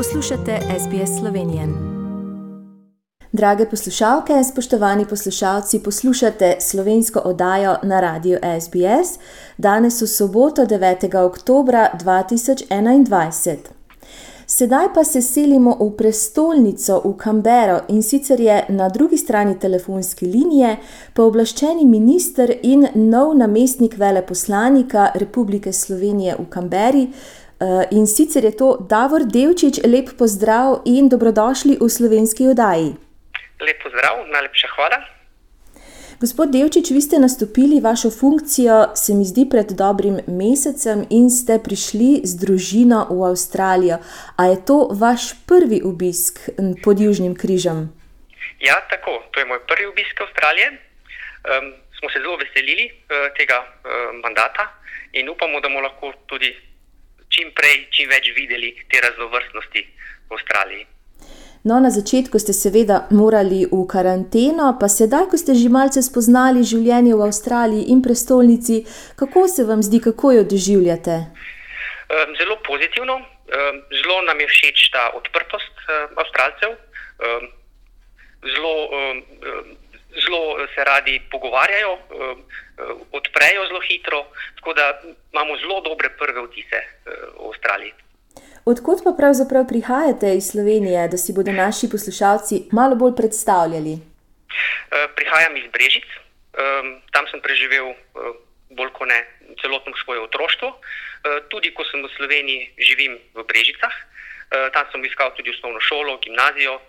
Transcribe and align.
Poslušate 0.00 0.58
SBS 0.78 1.18
Slovenije. 1.20 1.68
Drage 3.32 3.66
poslušalke, 3.70 4.32
spoštovani 4.52 5.06
poslušalci, 5.06 5.78
poslušate 5.78 6.56
slovensko 6.60 7.20
oddajo 7.24 7.76
na 7.82 8.00
radiju 8.00 8.38
SBS 8.60 9.18
danes 9.58 10.02
v 10.02 10.06
soboto 10.06 10.62
9. 10.62 11.26
oktober 11.26 11.74
2021. 11.74 13.56
Sedaj 14.46 14.86
pa 14.94 15.04
se 15.04 15.22
selimo 15.22 15.76
v 15.80 15.96
prestolnico 15.96 17.02
v 17.04 17.16
Kambero 17.16 17.80
in 17.88 18.02
sicer 18.02 18.40
je 18.40 18.64
na 18.68 18.88
drugi 18.88 19.16
strani 19.16 19.58
telefonske 19.58 20.26
linije 20.26 20.76
pooblaščeni 21.14 21.86
minister 21.86 22.58
in 22.62 22.86
nov 22.94 23.36
namestnik 23.36 23.98
veleposlanika 23.98 25.10
Republike 25.14 25.72
Slovenije 25.72 26.34
v 26.38 26.46
Kamberi. 26.50 27.08
Eh, 27.60 27.86
in 27.90 28.06
sicer 28.06 28.44
je 28.44 28.56
to 28.56 28.76
Davor 28.88 29.20
Devčič, 29.28 29.84
lep 29.84 30.16
pozdrav 30.18 30.80
in 30.88 31.12
dobrodošli 31.12 31.76
v 31.76 31.88
slovenski 31.92 32.48
oddaji. 32.48 32.96
Lep 33.60 33.78
pozdrav, 33.84 34.24
najlepša 34.32 34.68
hvala. 34.74 34.98
Gospod 36.24 36.56
Devčič, 36.56 36.88
vi 36.88 37.02
ste 37.04 37.20
nastopili 37.20 37.84
vašo 37.84 38.08
funkcijo, 38.08 38.96
se 38.96 39.12
mi 39.12 39.28
zdi, 39.28 39.44
pred 39.44 39.76
dobrim 39.76 40.24
mesecem 40.24 41.04
in 41.12 41.28
ste 41.28 41.60
prišli 41.60 42.24
z 42.24 42.32
družino 42.40 43.04
v 43.12 43.28
Avstralijo. 43.28 44.00
A 44.40 44.42
je 44.48 44.56
to 44.64 44.88
vaš 44.96 45.36
prvi 45.44 45.84
obisk 45.84 46.40
pod 46.84 46.96
Južnim 46.96 47.36
križem? 47.36 47.92
Ja, 48.64 48.80
tako. 48.88 49.20
To 49.32 49.40
je 49.40 49.44
moj 49.44 49.60
prvi 49.68 49.84
obisk 49.92 50.16
Avstralije. 50.20 50.68
Um, 51.44 51.76
smo 52.00 52.08
se 52.08 52.24
zelo 52.24 52.40
veselili 52.40 52.88
uh, 52.88 53.28
tega 53.36 53.60
uh, 53.60 54.16
mandata 54.24 54.64
in 55.12 55.28
upamo, 55.28 55.60
da 55.60 55.68
bomo 55.68 55.84
lahko 55.84 56.12
tudi 56.26 56.69
čim 57.30 57.52
prej, 57.56 57.86
čim 57.94 58.08
več 58.10 58.30
videli 58.36 58.74
te 58.90 59.00
raznovrstnosti 59.00 59.82
v 60.28 60.34
Avstraliji. 60.34 60.86
No, 61.64 61.76
na 61.76 61.90
začetku 61.92 62.40
ste 62.40 62.56
seveda 62.56 63.04
morali 63.12 63.66
v 63.68 63.84
karanteno, 63.84 64.70
pa 64.80 64.88
sedaj, 64.88 65.28
ko 65.28 65.36
ste 65.36 65.52
že 65.52 65.68
malce 65.68 66.00
spoznali 66.00 66.64
življenje 66.64 67.12
v 67.12 67.26
Avstraliji 67.26 67.92
in 67.92 68.00
prestolnici, 68.00 68.80
kako 69.20 69.44
se 69.44 69.68
vam 69.68 69.84
zdi, 69.84 70.00
kako 70.00 70.32
jo 70.40 70.44
doživljate? 70.48 71.16
Zelo 72.40 72.56
pozitivno, 72.64 73.20
zelo 73.92 74.16
nam 74.24 74.40
je 74.40 74.48
všeč 74.48 74.88
ta 74.90 75.12
odprtost 75.20 75.84
Avstralcev, 76.16 76.80
zelo 78.56 78.74
zelo 80.24 80.58
eh, 80.58 80.66
se 80.74 80.84
radi 80.84 81.22
pogovarjajo, 81.30 81.92
eh, 81.92 82.00
eh, 82.02 82.82
odprejo 83.12 83.66
zelo 83.66 83.80
hitro, 83.80 84.26
tako 84.54 84.74
da 84.74 85.00
imamo 85.32 85.56
zelo 85.56 85.80
dobre 85.80 86.08
prve 86.18 86.40
vtise 86.46 86.80
v 87.38 87.46
Avstraliji. 87.46 87.92
Odkud 88.64 88.98
pa 89.04 89.12
pravzaprav 89.18 89.64
prihajate 89.68 90.34
iz 90.34 90.50
Slovenije, 90.52 91.08
da 91.08 91.16
si 91.16 91.32
bodo 91.32 91.52
naši 91.52 91.88
poslušalci 91.90 92.54
malo 92.72 92.94
bolj 92.94 93.14
predstavljali? 93.16 93.94
Prihajam 95.16 95.56
iz 95.56 95.66
Brežic, 95.72 96.08
tam 97.14 97.24
sem 97.30 97.40
preživel 97.40 97.94
bolj 98.70 98.90
kot 98.92 99.08
ne 99.08 99.20
celotno 99.62 99.92
svoje 100.04 100.20
otroštvo. 100.20 100.68
Tudi 101.48 101.72
ko 101.74 101.84
sem 101.88 102.04
v 102.04 102.12
Sloveniji, 102.16 102.70
živim 102.78 103.18
v 103.34 103.44
Brežicah, 103.48 103.94
tam 104.76 104.84
sem 104.92 105.04
iskal 105.04 105.32
tudi 105.36 105.50
osnovno 105.50 105.80
šolo, 105.80 106.18
gimnazijo, 106.18 106.80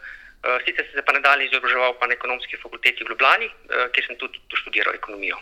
sicer 0.66 0.86
sem 0.86 0.96
se 1.00 1.06
pa 1.06 1.14
nadalje 1.14 1.46
izobraževal 1.46 1.94
na 2.02 2.14
ekonomski 2.14 2.58
fakulteti 2.64 3.04
v 3.04 3.10
Ljubljani, 3.10 3.46
eh, 3.46 3.90
kjer 3.94 4.06
sem 4.08 4.16
tudi 4.18 4.40
študiral 4.62 4.94
ekonomijo. 4.96 5.38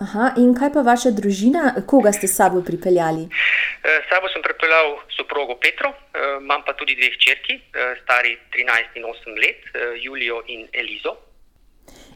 Aha, 0.00 0.32
in 0.40 0.54
kaj 0.56 0.72
pa 0.72 0.80
vaša 0.80 1.10
družina, 1.12 1.62
koga 1.86 2.12
ste 2.12 2.26
s 2.28 2.36
sabo 2.36 2.62
pripeljali? 2.64 3.28
Eh, 3.28 4.00
s 4.04 4.06
sabo 4.08 4.28
sem 4.32 4.42
pripeljal 4.42 4.96
soprogo 5.16 5.54
Petro, 5.60 5.92
imam 6.40 6.62
pa 6.66 6.72
tudi 6.72 6.94
dve 6.94 7.10
hčerki, 7.14 7.60
stari 8.02 8.38
13 8.52 8.96
in 8.96 9.04
8 9.04 9.36
let, 9.36 9.60
Julijo 10.00 10.42
in 10.46 10.68
Elizo. 10.72 11.16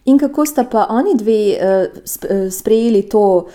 In 0.05 0.19
kako 0.19 0.47
sta 0.47 0.65
pa 0.65 0.87
oni 0.89 1.13
dve 1.17 1.41
sprejeli 2.51 3.09
to, 3.09 3.49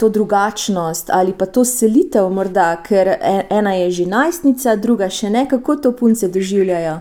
to 0.00 0.08
drugačnost 0.08 1.10
ali 1.10 1.32
pa 1.38 1.46
to 1.46 1.64
selitev, 1.64 2.28
morda, 2.28 2.82
ker 2.88 3.08
e, 3.08 3.46
ena 3.50 3.74
je 3.74 3.90
že 3.90 4.06
najstnica, 4.06 4.76
druga 4.76 5.08
še 5.10 5.30
ne, 5.30 5.48
kako 5.48 5.76
to 5.76 5.96
punce 5.96 6.28
doživljajo? 6.28 7.00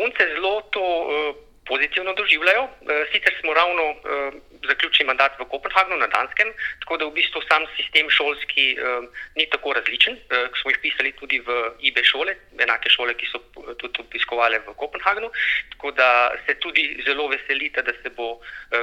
Punce 0.00 0.24
zelo 0.34 0.54
to 0.72 0.80
uh, 0.80 1.36
pozitivno 1.70 2.12
doživljajo. 2.20 2.62
Uh, 2.64 2.70
sicer 3.12 3.32
smo 3.40 3.54
ravno 3.60 3.84
uh, 3.90 3.98
zaključili 4.68 5.06
mandat 5.06 5.32
v 5.38 5.44
Kopenhagnu 5.52 5.96
na 5.96 6.06
Danskem, 6.14 6.48
tako 6.80 6.96
da 6.96 7.04
v 7.04 7.16
bistvu 7.18 7.40
sam 7.48 7.66
sistem 7.76 8.06
šolski 8.16 8.64
uh, 8.76 9.04
ni 9.36 9.44
tako 9.52 9.72
različen. 9.78 10.14
Uh, 10.16 10.48
smo 10.60 10.70
jih 10.70 10.80
pisali 10.84 11.12
tudi 11.20 11.40
v 11.48 11.50
IB 11.88 12.00
šole, 12.12 12.32
enake 12.64 12.88
šole, 12.96 13.12
ki 13.20 13.28
so 13.32 13.38
tudi 13.82 14.00
obiskovali 14.06 14.62
v 14.66 14.74
Kopenhagnu. 14.82 15.28
Tako 15.76 15.92
da 16.00 16.08
se 16.46 16.56
tudi 16.64 16.84
zelo 17.06 17.28
veselite, 17.28 17.82
da 17.82 17.92
se 18.02 18.08
bo 18.16 18.28
uh, 18.32 18.40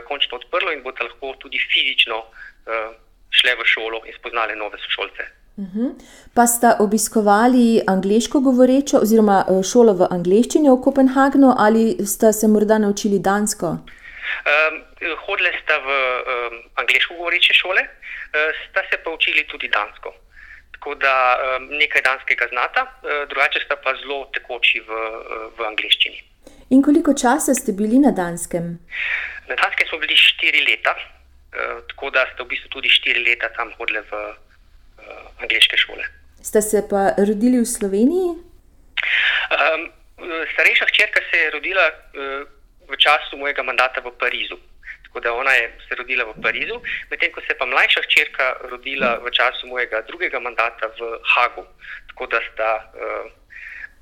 končno 0.10 0.38
odprlo 0.38 0.72
in 0.72 0.86
bodo 0.86 1.10
lahko 1.10 1.34
tudi 1.42 1.58
fizično 1.74 2.18
uh, 2.22 2.94
šle 3.34 3.58
v 3.58 3.66
šolo 3.66 4.06
in 4.06 4.14
spoznali 4.22 4.56
nove 4.56 4.78
sošolce. 4.86 5.37
Uhum. 5.58 5.98
Pa 6.36 6.48
sta 6.48 6.78
obiskovali 6.80 7.82
angliško 7.88 8.40
govorečo 8.40 8.98
oziroma 8.98 9.38
eh, 9.42 9.64
šolo 9.64 9.94
v 9.94 10.08
angleščini 10.18 10.70
v 10.70 10.78
Kopenhagnu 10.86 11.50
ali 11.66 11.98
sta 12.06 12.30
se 12.34 12.48
morda 12.48 12.78
naučili 12.78 13.18
dansko? 13.20 13.68
Um, 13.68 14.76
hodile 15.26 15.52
sta 15.64 15.80
v 15.88 15.90
um, 15.90 16.62
angliško 16.84 17.18
govoreče 17.18 17.54
šole, 17.54 17.82
uh, 17.82 18.62
sta 18.70 18.86
se 18.90 19.02
pa 19.04 19.10
učili 19.10 19.48
tudi 19.50 19.68
dansko. 19.68 20.14
Tako 20.78 20.96
da 20.96 21.14
um, 21.36 21.68
nekaj 21.82 22.02
danskega 22.06 22.46
znata, 22.54 22.86
uh, 22.86 23.26
drugače 23.30 23.66
sta 23.66 23.82
pa 23.84 23.98
zelo 24.02 24.30
tekoči 24.38 24.86
v, 24.86 25.04
v 25.58 25.70
angliščini. 25.74 26.20
In 26.70 26.84
koliko 26.86 27.18
časa 27.18 27.58
ste 27.58 27.74
bili 27.74 27.98
na 28.00 28.12
danskem? 28.12 28.78
Na 29.50 29.56
danskem 29.56 29.88
smo 29.90 29.98
bili 30.06 30.14
štiri 30.14 30.62
leta, 30.70 30.94
uh, 30.94 31.82
tako 31.90 32.14
da 32.14 32.30
sta 32.34 32.46
v 32.46 32.54
bistvu 32.54 32.70
tudi 32.78 32.94
štiri 32.94 33.26
leta 33.26 33.50
tam 33.58 33.74
hodile 33.80 34.06
v 34.12 34.14
uh, 34.14 34.36
angliške 35.42 35.78
šole. 35.78 36.04
Ste 36.42 36.62
se 36.62 36.84
pa 36.90 37.12
rodili 37.18 37.60
v 37.60 37.66
Sloveniji? 37.66 38.30
Um, 39.48 39.82
starejša 40.54 40.86
hčerka 40.86 41.20
se 41.32 41.38
je 41.38 41.52
rodila 41.52 41.86
uh, 41.92 42.48
v 42.90 42.94
času 42.98 43.38
mojega 43.38 43.64
mandata 43.64 44.02
v 44.02 44.12
Parizu. 44.20 44.58
Tako 45.06 45.20
da 45.20 45.34
ona 45.34 45.52
je 45.52 45.72
se 45.88 45.96
rodila 45.96 46.24
v 46.24 46.42
Parizu, 46.42 46.82
medtem 47.12 47.32
ko 47.32 47.42
se 47.42 47.52
je 47.52 47.58
pa 47.58 47.66
mlajša 47.66 48.02
hčerka 48.08 48.46
rodila 48.72 49.20
v 49.26 49.32
času 49.32 49.68
mojega 49.68 50.02
drugega 50.08 50.40
mandata 50.40 50.88
v 51.00 51.20
Hagu. 51.24 51.64
Tako 52.14 52.26
da 52.32 52.40
sta 52.54 52.72
uh, 52.94 53.26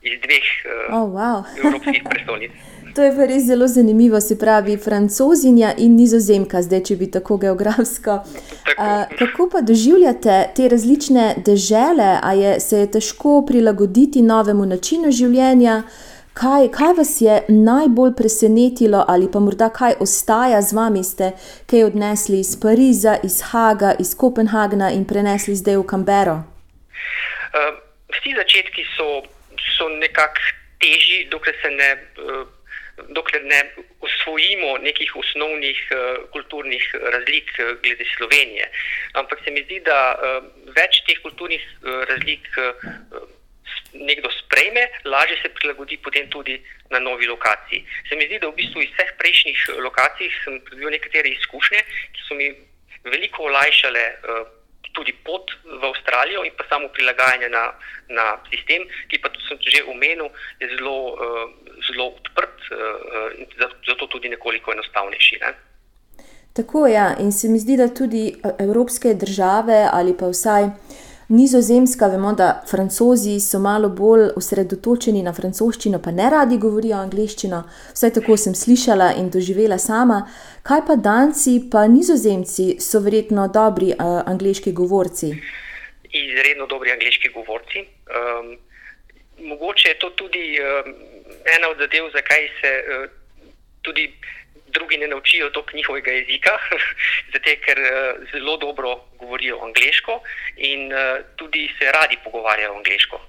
iz 0.01 0.21
dveh 0.21 0.47
uh, 0.89 0.95
oh, 0.97 1.05
wow. 1.13 1.37
evropskih 1.57 2.03
prestolnic. 2.09 2.51
To 2.95 3.03
je 3.03 3.11
pa 3.11 3.25
res 3.27 3.43
zelo 3.43 3.67
zanimivo, 3.67 4.21
se 4.21 4.37
pravi, 4.39 4.77
francozinja 4.77 5.73
in 5.83 5.97
nizozemka, 5.99 6.61
zdaj, 6.63 6.81
če 6.87 6.95
bi 6.95 7.09
tako 7.11 7.35
geografsko. 7.41 8.21
Tako. 8.23 8.75
Uh, 8.79 9.17
kako 9.19 9.49
pa 9.51 9.61
doživljate 9.61 10.37
te 10.55 10.69
različne 10.71 11.25
dežele, 11.45 12.07
ali 12.23 12.45
je, 12.45 12.53
se 12.59 12.79
je 12.79 12.91
težko 12.91 13.41
prilagoditi 13.47 14.21
novemu 14.21 14.65
načinu 14.71 15.11
življenja? 15.11 15.81
Kaj, 16.39 16.69
kaj 16.71 16.95
vas 16.95 17.13
je 17.19 17.35
najbolj 17.49 18.15
presenetilo, 18.15 19.03
ali 19.07 19.27
pa 19.31 19.43
morda 19.43 19.69
kaj 19.75 19.99
ostaja 19.99 20.63
z 20.63 20.79
vami, 20.79 21.03
ste 21.03 21.33
kaj 21.67 21.89
odnesli 21.91 22.39
iz 22.39 22.55
Pariza, 22.59 23.19
iz 23.23 23.41
Haga, 23.51 23.93
iz 23.99 24.15
Kopenhagna 24.15 24.91
in 24.95 25.03
prenesli 25.03 25.55
zdaj 25.55 25.81
v 25.83 25.87
Kambero? 25.91 26.41
Uh, 27.51 27.71
vsi 28.15 28.39
začetki 28.39 28.87
so, 28.95 29.23
so 29.75 29.91
nekako 29.99 30.51
težji, 30.79 31.25
dokler 31.31 31.59
se 31.59 31.75
ne. 31.75 31.95
Uh, 32.23 32.54
dokler 33.09 33.43
ne 33.43 33.59
usvojimo 33.99 34.77
nekih 34.77 35.15
osnovnih 35.15 35.79
uh, 35.91 36.29
kulturnih 36.31 36.83
razlik 37.15 37.51
uh, 37.59 37.75
glede 37.83 38.05
Slovenije. 38.17 38.69
Ampak 39.13 39.39
se 39.43 39.51
mi 39.51 39.63
zdi, 39.63 39.79
da 39.85 39.99
uh, 40.15 40.43
več 40.75 41.01
teh 41.07 41.19
kulturnih 41.23 41.61
uh, 41.61 42.03
razlik 42.09 42.47
uh, 42.57 43.23
nekdo 43.93 44.29
sprejme, 44.31 44.87
lažje 45.05 45.37
se 45.41 45.53
prilagodi 45.55 45.97
potem 45.97 46.29
tudi 46.29 46.59
na 46.89 46.99
novi 46.99 47.27
lokaciji. 47.27 47.85
Se 48.09 48.15
mi 48.15 48.27
zdi, 48.27 48.39
da 48.39 48.47
v 48.47 48.57
bistvu 48.59 48.83
iz 48.83 48.91
vseh 48.93 49.15
prejšnjih 49.17 49.69
lokacij 49.87 50.29
sem 50.43 50.59
pridobil 50.67 50.95
nekatere 50.95 51.31
izkušnje, 51.35 51.81
ki 52.13 52.27
so 52.27 52.35
mi 52.35 52.51
veliko 53.03 53.49
olajšale. 53.51 54.05
Uh, 54.23 54.45
Tudi 54.95 55.11
pot 55.27 55.51
v 55.67 55.83
Avstralijo 55.83 56.45
in 56.47 56.53
pa 56.55 56.63
samo 56.69 56.87
prilagajanje 56.95 57.49
na, 57.51 57.65
na 58.15 58.25
sistem, 58.47 58.85
ki 59.11 59.17
pa, 59.19 59.27
kot 59.27 59.43
sem 59.43 59.59
že 59.59 59.81
omenil, 59.91 60.29
je 60.61 60.69
zelo, 60.71 61.19
uh, 61.19 61.49
zelo 61.83 62.05
odprt 62.15 62.69
uh, 62.71 63.34
in 63.34 63.34
zato 63.87 64.07
tudi 64.07 64.29
nekoliko 64.29 64.71
enostavnejši. 64.71 65.39
Ne? 65.41 65.53
Tako 66.55 66.87
je, 66.87 66.93
ja. 66.93 67.15
in 67.19 67.31
se 67.31 67.49
mi 67.49 67.59
zdi, 67.59 67.77
da 67.77 67.87
tudi 67.87 68.27
eh, 68.27 68.49
evropske 68.59 69.13
države 69.13 69.87
ali 69.91 70.17
pa 70.17 70.27
vsaj 70.27 70.63
nizozemska, 71.27 72.07
vemo, 72.07 72.33
da 72.33 72.63
francozi 72.69 73.39
so 73.39 73.59
malo 73.59 73.89
bolj 73.89 74.29
osredotočeni 74.35 75.23
na 75.23 75.33
francoščino, 75.33 75.99
pa 76.03 76.11
ne 76.11 76.29
radi 76.29 76.57
govorijo 76.57 76.95
angliščino. 76.97 77.63
Vsaj 77.93 78.13
tako 78.19 78.37
sem 78.37 78.55
slišala 78.55 79.09
in 79.19 79.29
doživela 79.33 79.77
sama. 79.77 80.21
Kaj 80.63 80.85
pa 80.87 80.95
danci, 80.95 81.57
pa 81.71 81.87
nizozemci 81.87 82.77
so 82.79 83.01
verjetno 83.01 83.47
dobri 83.47 83.91
uh, 83.91 84.21
angliški 84.29 84.71
govorci? 84.71 85.33
Izredno 86.11 86.69
dobri 86.71 86.93
angliški 86.93 87.33
govorci. 87.33 87.83
Um, 88.15 88.55
mogoče 89.49 89.89
je 89.89 89.99
to 89.99 90.09
tudi 90.09 90.45
ena 91.57 91.69
od 91.73 91.77
zadev, 91.83 92.09
zakaj 92.13 92.49
se 92.61 92.71
tudi 93.85 94.09
drugi 94.75 94.97
ne 94.97 95.07
naučijo 95.07 95.49
toliko 95.49 95.77
njihovega 95.77 96.11
jezika, 96.11 96.57
zato 97.33 97.55
ker 97.65 97.79
zelo 98.33 98.57
dobro 98.57 98.97
govorijo 99.19 99.61
angliško 99.67 100.19
in 100.57 100.91
tudi 101.35 101.69
se 101.79 101.91
radi 101.91 102.17
pogovarjajo 102.23 102.75
angliško. 102.75 103.21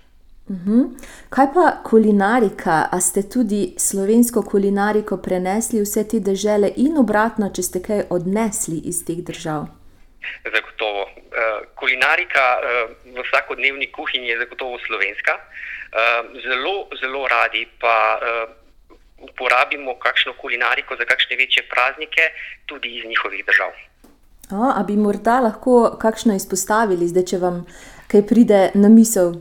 Uhum. 0.49 0.97
Kaj 1.31 1.47
pa 1.55 1.67
kulinarika? 1.91 2.89
A 2.93 3.01
ste 3.01 3.23
tudi 3.35 3.75
slovensko 3.79 4.43
kulinariko 4.43 5.17
prenesli 5.17 5.81
vse 5.83 6.05
te 6.09 6.21
države 6.21 6.71
in 6.77 6.99
obratno, 6.99 7.51
če 7.55 7.63
ste 7.63 7.83
kaj 7.83 8.05
odnesli 8.11 8.79
iz 8.91 9.03
teh 9.07 9.19
držav? 9.31 9.67
Zagotovo. 10.45 11.03
Uh, 11.37 11.67
kulinarika 11.75 12.45
uh, 12.59 12.95
v 13.17 13.25
vsakodnevni 13.27 13.91
kuhinji 13.93 14.29
je 14.29 14.39
zagotovo 14.39 14.79
slovenska. 14.87 15.35
Uh, 15.35 16.39
zelo, 16.47 16.77
zelo 17.01 17.27
radi 17.29 17.67
pa 17.83 17.97
uh, 18.15 18.55
uporabimo 19.19 19.99
kakšno 19.99 20.33
kulinariko 20.41 20.97
za 20.97 21.05
kakšne 21.05 21.37
večje 21.37 21.63
praznike, 21.69 22.31
tudi 22.67 22.89
iz 22.99 23.05
njihovih 23.05 23.45
držav. 23.47 23.73
O, 24.51 24.71
a 24.79 24.83
bi 24.87 24.97
morda 24.97 25.41
lahko 25.41 25.99
kakšno 26.01 26.37
izpostavili, 26.37 27.09
zdaj, 27.09 27.25
če 27.31 27.39
vam 27.43 27.65
kaj 28.09 28.27
pride 28.27 28.71
na 28.75 28.89
misel? 28.89 29.35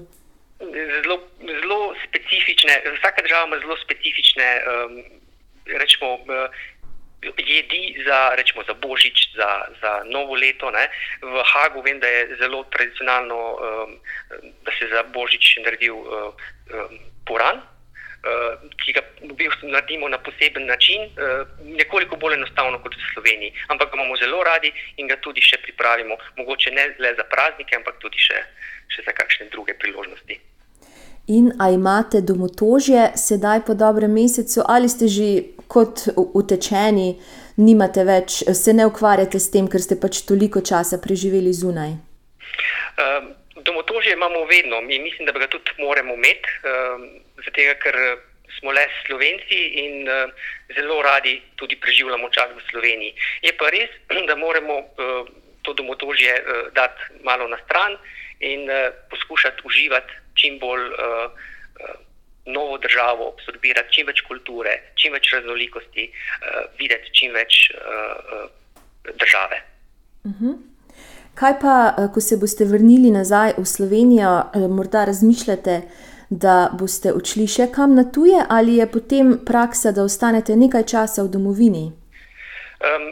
zelo, 1.02 1.20
zelo 1.62 1.96
specifične, 2.08 2.82
vsaka 2.98 3.22
država 3.22 3.48
ima 3.48 3.60
zelo 3.60 3.78
specifične 3.78 4.62
um, 4.62 5.04
rečemo, 5.66 6.14
uh, 6.14 6.50
jedi 7.38 8.04
za, 8.06 8.36
rečemo, 8.36 8.64
za 8.68 8.74
božič, 8.74 9.18
za, 9.36 9.50
za 9.82 9.92
novo 10.06 10.36
leto. 10.36 10.72
Ne. 10.72 10.90
V 11.22 11.44
Hagu 11.52 11.82
vem, 11.82 12.00
da 12.00 12.08
je 12.08 12.38
zelo 12.40 12.64
tradicionalno, 12.64 13.40
um, 13.54 14.00
da 14.66 14.72
se 14.80 14.88
za 14.94 15.04
božič 15.14 15.58
naredil 15.66 15.96
uh, 15.96 16.06
um, 16.08 17.00
poran. 17.26 17.62
Uh, 18.26 18.58
ki 18.82 18.94
ga 18.98 19.04
naredimo 19.70 20.10
na 20.10 20.18
poseben 20.18 20.66
način, 20.66 21.04
uh, 21.06 21.46
nekoliko 21.78 22.18
bolj 22.18 22.34
enostavno 22.40 22.80
kot 22.82 22.96
v 22.98 23.12
Sloveniji, 23.14 23.54
ampak 23.70 23.92
ga 23.92 24.00
imamo 24.00 24.18
zelo 24.18 24.42
radi 24.44 24.72
in 24.98 25.08
ga 25.08 25.20
tudi 25.22 25.44
še 25.46 25.60
pripravimo, 25.62 26.18
mogoče 26.40 26.74
ne 26.74 26.88
le 27.06 27.14
za 27.20 27.28
praznike, 27.30 27.78
ampak 27.78 28.02
tudi 28.02 28.18
še, 28.18 28.42
še 28.90 29.06
za 29.06 29.14
kakšne 29.14 29.52
druge 29.54 29.78
priložnosti. 29.78 30.40
In 31.28 31.54
a 31.60 31.70
imate 31.70 32.22
domotožje 32.22 33.12
sedaj 33.18 33.66
po 33.66 33.74
dobrem 33.74 34.14
mesecu, 34.14 34.62
ali 34.66 34.90
ste 34.90 35.08
že 35.08 35.30
kot 35.68 36.08
utečeni, 36.18 37.16
nimate 37.58 38.04
več, 38.06 38.44
se 38.54 38.74
ne 38.74 38.86
ukvarjate 38.86 39.40
s 39.40 39.50
tem, 39.50 39.70
ker 39.70 39.82
ste 39.82 39.98
pač 39.98 40.22
toliko 40.30 40.62
časa 40.62 41.02
preživeli 41.02 41.54
zunaj? 41.54 41.98
Um, 43.02 43.34
domotožje 43.66 44.14
imamo 44.14 44.46
vedno, 44.46 44.82
mi 44.82 45.00
mislim, 45.00 45.26
da 45.26 45.32
ga 45.32 45.48
tudi 45.48 45.72
moramo 45.78 46.14
imeti, 46.14 46.50
um, 46.64 47.10
zato 47.46 47.62
ker 47.84 47.96
smo 48.60 48.72
le 48.72 48.86
Slovenci 49.06 49.60
in 49.84 50.08
uh, 50.08 50.32
zelo 50.76 51.02
radi 51.02 51.42
tudi 51.56 51.76
preživljamo 51.76 52.30
čas 52.30 52.50
v 52.56 52.62
Sloveniji. 52.70 53.14
Je 53.42 53.54
pa 53.58 53.70
res, 53.70 53.90
da 54.30 54.36
moramo 54.36 54.78
uh, 54.80 55.28
to 55.66 55.74
domotožje 55.74 56.34
dati 56.74 57.02
malo 57.24 57.48
na 57.48 57.58
stran 57.66 57.98
in 58.40 58.70
poskušati 59.10 59.62
uživati 59.64 60.14
čim 60.34 60.60
bolj 60.60 60.92
novo 62.46 62.78
državo, 62.78 63.32
absorbirati 63.34 63.94
čim 63.94 64.06
več 64.06 64.22
kulture, 64.22 64.76
čim 64.96 65.14
več 65.18 65.32
raznolikosti, 65.34 66.06
videti 66.78 67.14
čim 67.18 67.34
več 67.34 67.72
države. 69.18 69.64
Uh 70.22 70.32
mhm. 70.32 70.46
-huh. 70.46 70.75
Kaj 71.36 71.54
pa, 71.60 71.76
ko 72.14 72.22
se 72.22 72.38
boste 72.40 72.66
vrnili 72.66 73.12
nazaj 73.12 73.58
v 73.58 73.66
Slovenijo, 73.68 74.32
morda 74.72 75.04
razmišljate, 75.06 75.82
da 76.30 76.56
boste 76.80 77.12
odšli 77.14 77.48
še 77.48 77.68
kam 77.76 77.96
na 77.96 78.06
tuje, 78.08 78.40
ali 78.50 78.78
je 78.80 78.88
potem 78.92 79.36
praksa, 79.46 79.92
da 79.92 80.06
ostanete 80.08 80.56
nekaj 80.56 80.88
časa 80.88 81.26
v 81.28 81.34
domovini? 81.36 81.86
Um, 82.80 83.06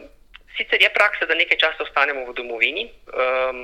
sicer 0.57 0.81
je 0.81 0.89
praksa, 0.95 1.27
da 1.27 1.35
nekaj 1.35 1.59
časa 1.59 1.83
ostanemo 1.83 2.25
v 2.31 2.35
domovini. 2.39 2.87
Um, 3.11 3.61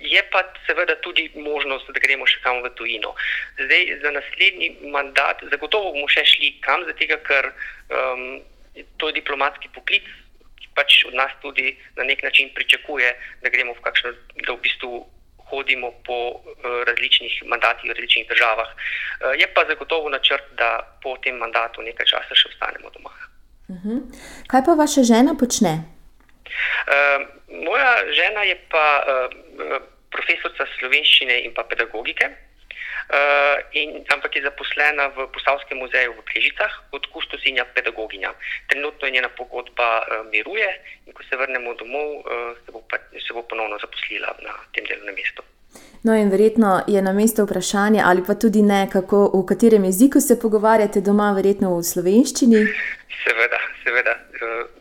je 0.00 0.22
pa 0.32 0.44
seveda 0.66 0.96
tudi 1.00 1.30
možnost, 1.34 1.88
da 1.88 2.00
gremo 2.00 2.28
še 2.28 2.40
kam 2.44 2.62
v 2.64 2.70
tujino. 2.76 3.12
Zdaj, 3.56 4.00
za 4.04 4.10
naslednji 4.14 4.92
mandat, 4.92 5.44
zagotovo 5.52 5.92
bomo 5.92 6.08
še 6.08 6.24
šli 6.28 6.54
kam, 6.64 6.84
zato 6.88 7.20
ker 7.24 7.52
um, 7.88 8.40
to 8.96 9.10
je 9.10 9.18
diplomatski 9.20 9.72
poklic, 9.74 10.06
pač 10.80 11.04
od 11.04 11.14
nas 11.14 11.32
tudi 11.44 11.76
na 11.96 12.04
nek 12.08 12.22
način 12.24 12.48
pričakuje, 12.56 13.08
da 13.44 13.52
gremo 13.52 13.76
v 13.76 13.84
kakšno, 13.84 14.16
da 14.46 14.52
v 14.56 14.62
bistvu. 14.64 15.06
Hodimo 15.50 15.90
po 16.06 16.38
uh, 16.38 16.86
različnih 16.86 17.42
mandatih 17.50 17.90
v 17.90 17.94
različnih 17.98 18.26
državah. 18.30 18.68
Uh, 18.70 19.34
je 19.34 19.48
pa 19.54 19.64
zagotovo 19.66 20.06
načrt, 20.06 20.46
da 20.54 20.78
po 21.02 21.16
tem 21.24 21.42
mandatu 21.42 21.82
nekaj 21.82 22.06
časa 22.06 22.38
še 22.38 22.52
ostanemo 22.52 22.86
doma. 22.94 23.10
Uh 23.10 23.74
mhm. 23.74 23.88
-huh. 23.90 23.98
Kaj 24.46 24.62
pa 24.66 24.78
vaša 24.78 25.02
žena 25.02 25.34
počne? 25.34 25.72
Uh, 26.86 27.26
moja 27.66 27.94
žena 28.14 28.46
je 28.46 28.56
pa 28.70 28.86
uh, 29.02 29.82
profesorica 30.14 30.66
slovenščine 30.78 31.42
in 31.42 31.54
pa 31.54 31.66
pedagogike, 31.66 32.30
uh, 33.10 33.58
in, 33.72 34.04
ampak 34.14 34.36
je 34.36 34.42
zaposlena 34.42 35.10
v 35.16 35.26
Posavskem 35.34 35.78
muzeju 35.78 36.14
v 36.14 36.26
Križicah 36.30 36.72
kot 36.90 37.06
kustosinja 37.12 37.64
pedagoginja. 37.74 38.32
Trenutno 38.70 39.06
je 39.06 39.12
njena 39.12 39.28
pogodba 39.28 39.90
uh, 40.02 40.26
miruje 40.30 40.70
in 41.06 41.12
ko 41.12 41.22
se 41.22 41.36
vrnemo 41.36 41.74
domov, 41.74 42.08
uh, 42.22 42.56
se, 42.64 42.72
bo 42.72 42.82
pa, 42.90 42.98
se 42.98 43.34
bo 43.34 43.42
ponovno 43.42 43.78
zaposlila 43.78 44.34
na 44.42 44.54
tem 44.74 44.86
delovnem 44.86 45.14
mestu. 45.14 45.42
No, 46.02 46.16
in 46.16 46.30
verjetno 46.30 46.80
je 46.88 47.02
na 47.02 47.12
mestu 47.12 47.44
vprašanje, 47.44 48.00
ali 48.04 48.24
pa 48.26 48.34
tudi 48.34 48.62
ne, 48.62 48.88
kako, 48.92 49.30
v 49.34 49.46
katerem 49.46 49.84
jeziku 49.84 50.20
se 50.20 50.38
pogovarjate 50.40 51.00
doma, 51.00 51.32
verjetno 51.36 51.76
v 51.76 51.84
slovenščini. 51.84 52.62
Seveda, 53.20 53.60
seveda. 53.84 54.16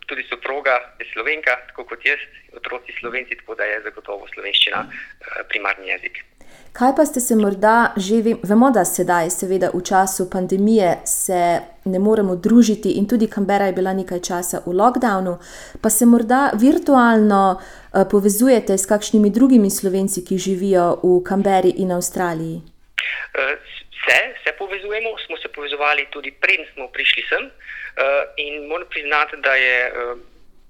Tudi 0.07 0.23
soproga 0.29 0.79
je 0.99 1.05
slovenka, 1.11 1.59
tako 1.69 1.83
kot 1.91 2.05
jaz, 2.07 2.23
otroci 2.55 2.95
slovenci, 2.99 3.35
tako 3.43 3.59
da 3.59 3.67
je 3.67 3.81
zagotovo 3.83 4.31
slovenščina 4.33 4.85
primarni 5.51 5.91
jezik. 5.91 6.23
Kaj 6.73 6.91
pa 6.95 7.05
ste 7.05 7.19
se 7.19 7.35
morda 7.35 7.93
že, 7.97 8.21
vemo, 8.43 8.69
da 8.71 8.85
sedaj, 8.85 9.29
seveda 9.33 9.71
v 9.73 9.81
času 9.81 10.29
pandemije, 10.29 11.01
se 11.05 11.59
ne 11.85 11.99
moremo 11.99 12.35
družiti 12.35 12.93
in 13.01 13.07
tudi 13.09 13.27
Kambera 13.27 13.65
je 13.65 13.73
bila 13.73 13.93
nekaj 13.93 14.21
časa 14.21 14.61
v 14.65 14.75
lockdownu, 14.77 15.37
pa 15.81 15.89
se 15.89 16.05
morda 16.05 16.51
virtualno 16.53 17.57
uh, 17.57 18.05
povezujete 18.11 18.77
s 18.77 18.85
kakšnimi 18.85 19.33
drugimi 19.33 19.69
slovenci, 19.69 20.21
ki 20.25 20.37
živijo 20.37 20.99
v 21.03 21.19
Kamberi 21.25 21.73
in 21.81 21.91
Avstraliji? 21.91 22.61
Uh, 22.61 23.57
se, 24.05 24.17
se 24.43 24.51
povezujemo, 24.57 25.17
smo 25.25 25.37
se 25.41 25.49
povezovali 25.49 26.07
tudi 26.13 26.31
pred, 26.31 26.69
smo 26.73 26.87
prišli 26.93 27.23
sem 27.29 27.43
uh, 27.49 27.53
in 28.37 28.67
moram 28.67 28.87
priznati, 28.89 29.41
da 29.43 29.55
je. 29.55 29.77
Uh, 29.93 30.19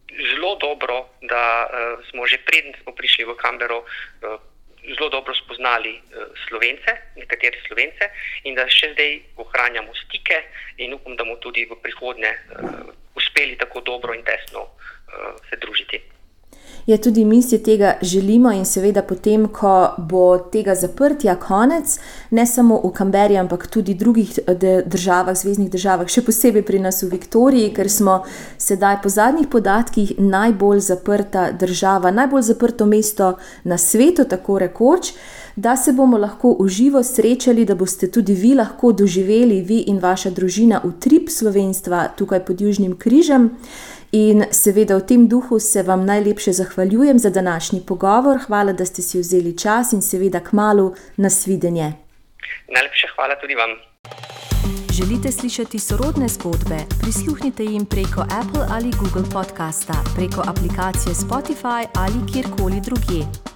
Zelo 0.10 0.56
dobro, 0.58 1.06
da 1.22 1.70
uh, 1.70 2.02
smo 2.10 2.26
že 2.26 2.42
predtem 2.42 2.74
prišli 2.98 3.30
v 3.30 3.38
Kambero, 3.38 3.86
uh, 3.86 4.42
zelo 4.84 5.10
dobro 5.10 5.34
spoznali 5.36 5.94
uh, 5.98 6.30
slovence, 6.48 6.92
nekatere 7.16 7.58
slovence, 7.68 8.10
in 8.44 8.56
da 8.56 8.68
še 8.70 8.94
zdaj 8.94 9.20
ohranjamo 9.44 9.94
stike, 10.06 10.44
in 10.78 10.94
upam, 10.94 11.16
da 11.16 11.24
bomo 11.24 11.40
tudi 11.44 11.66
v 11.70 11.78
prihodnje 11.84 12.32
uh, 12.32 12.94
uspeli 13.16 13.58
tako 13.60 13.82
dobro 13.82 14.14
in 14.14 14.24
tesno 14.24 14.68
uh, 14.68 15.36
se 15.50 15.58
družiti. 15.58 16.02
Ja, 16.90 16.98
tudi 16.98 17.26
mi 17.26 17.42
si 17.42 17.58
tega 17.64 17.94
želimo, 18.02 18.52
in 18.52 18.64
seveda, 18.66 19.04
potem, 19.06 19.44
ko 19.54 19.92
bo 20.10 20.38
tega 20.52 20.74
zaprtja 20.76 21.36
konec, 21.38 22.00
ne 22.32 22.46
samo 22.50 22.80
v 22.82 22.90
Kamberi, 22.98 23.36
ampak 23.38 23.68
tudi 23.68 23.94
v 23.94 23.98
drugih 23.98 24.32
državah, 24.86 25.38
zvezdnih 25.38 25.70
državah, 25.70 26.10
še 26.10 26.24
posebej 26.26 26.64
pri 26.66 26.80
nas 26.82 27.04
v 27.04 27.12
Viktoriji, 27.12 27.68
ker 27.78 27.92
smo 27.94 28.24
sedaj 28.58 29.04
po 29.04 29.12
zadnjih 29.14 29.46
podatkih 29.54 30.16
najbolj 30.18 30.82
zaprta 30.88 31.52
država, 31.52 32.10
najbolj 32.10 32.48
zaprto 32.50 32.90
mesto 32.90 33.36
na 33.70 33.78
svetu, 33.78 34.26
tako 34.26 34.58
rekoč. 34.66 35.14
Da 35.60 35.76
se 35.78 35.92
bomo 35.94 36.18
lahko 36.18 36.56
uživo 36.60 37.04
srečali, 37.04 37.66
da 37.66 37.76
boste 37.76 38.08
tudi 38.08 38.34
vi 38.34 38.56
lahko 38.56 38.94
doživeli, 38.96 39.62
vi 39.62 39.84
in 39.92 40.00
vaša 40.00 40.30
družina, 40.34 40.82
utrip 40.88 41.30
slovenstva 41.30 42.08
tukaj 42.18 42.46
pod 42.48 42.62
Južnim 42.62 42.98
križem. 42.98 43.52
In 44.12 44.46
seveda 44.52 44.98
v 44.98 45.06
tem 45.06 45.28
duhu 45.28 45.60
se 45.60 45.84
vam 45.84 46.06
najlepše 46.06 46.54
zahvaljujem 46.54 47.20
za 47.20 47.30
današnji 47.30 47.82
pogovor. 47.88 48.40
Hvala, 48.48 48.74
da 48.74 48.86
ste 48.86 49.02
si 49.02 49.20
vzeli 49.20 49.58
čas 49.58 49.94
in 49.94 50.02
seveda 50.02 50.40
k 50.40 50.52
malu 50.52 50.94
nasvidenje. 51.18 51.94
Najlepša 52.74 53.08
hvala 53.16 53.36
tudi 53.42 53.56
vam. 53.56 53.70
Želite 54.94 55.32
slišati 55.32 55.80
sorodne 55.80 56.28
zgodbe? 56.28 56.78
Prisluhnite 57.02 57.64
jim 57.64 57.86
preko 57.86 58.22
Apple 58.22 58.66
ali 58.72 58.92
Google 59.00 59.30
podcasta, 59.34 59.94
preko 60.16 60.42
aplikacije 60.48 61.14
Spotify 61.14 61.86
ali 61.96 62.34
kjerkoli 62.34 62.82
drugje. 62.82 63.49